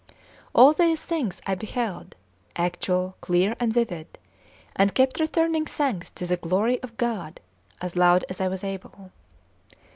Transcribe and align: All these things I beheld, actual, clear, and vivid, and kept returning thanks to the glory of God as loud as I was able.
All 0.55 0.73
these 0.73 1.03
things 1.05 1.43
I 1.45 1.53
beheld, 1.53 2.15
actual, 2.55 3.17
clear, 3.21 3.55
and 3.59 3.71
vivid, 3.71 4.17
and 4.75 4.95
kept 4.95 5.19
returning 5.19 5.67
thanks 5.67 6.09
to 6.17 6.25
the 6.25 6.37
glory 6.37 6.81
of 6.81 6.97
God 6.97 7.39
as 7.81 7.95
loud 7.95 8.25
as 8.27 8.41
I 8.41 8.47
was 8.47 8.63
able. 8.63 9.11